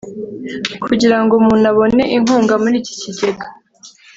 [0.85, 3.45] Kugira ngo umuntu abone inkunga muri iki kigega